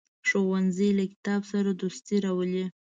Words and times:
ښوونځی 0.27 0.89
له 0.97 1.05
کتاب 1.11 1.41
سره 1.51 1.69
دوستي 1.81 2.17
راولي 2.25 2.65